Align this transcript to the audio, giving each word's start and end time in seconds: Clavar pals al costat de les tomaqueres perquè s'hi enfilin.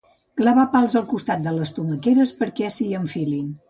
Clavar 0.39 0.63
pals 0.77 0.95
al 1.01 1.05
costat 1.13 1.45
de 1.45 1.55
les 1.59 1.77
tomaqueres 1.79 2.37
perquè 2.43 2.77
s'hi 2.79 2.93
enfilin. 3.07 3.59